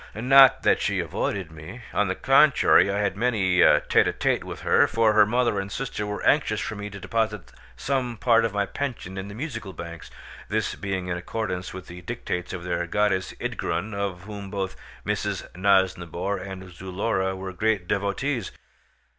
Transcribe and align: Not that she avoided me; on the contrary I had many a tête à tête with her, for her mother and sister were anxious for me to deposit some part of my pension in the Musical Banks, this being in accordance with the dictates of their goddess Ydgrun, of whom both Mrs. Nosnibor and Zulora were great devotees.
Not 0.15 0.63
that 0.63 0.81
she 0.81 0.99
avoided 0.99 1.51
me; 1.51 1.83
on 1.93 2.07
the 2.07 2.15
contrary 2.15 2.89
I 2.89 2.97
had 2.97 3.15
many 3.15 3.61
a 3.61 3.81
tête 3.81 4.07
à 4.07 4.13
tête 4.13 4.43
with 4.43 4.61
her, 4.61 4.87
for 4.87 5.13
her 5.13 5.27
mother 5.27 5.59
and 5.59 5.71
sister 5.71 6.07
were 6.07 6.25
anxious 6.25 6.59
for 6.59 6.73
me 6.75 6.89
to 6.89 6.99
deposit 6.99 7.51
some 7.77 8.17
part 8.17 8.43
of 8.43 8.51
my 8.51 8.65
pension 8.65 9.15
in 9.15 9.27
the 9.27 9.35
Musical 9.35 9.73
Banks, 9.73 10.09
this 10.49 10.73
being 10.73 11.05
in 11.07 11.17
accordance 11.17 11.71
with 11.71 11.85
the 11.85 12.01
dictates 12.01 12.51
of 12.51 12.63
their 12.63 12.87
goddess 12.87 13.33
Ydgrun, 13.39 13.93
of 13.93 14.23
whom 14.23 14.49
both 14.49 14.75
Mrs. 15.05 15.47
Nosnibor 15.55 16.35
and 16.39 16.71
Zulora 16.73 17.35
were 17.35 17.53
great 17.53 17.87
devotees. 17.87 18.51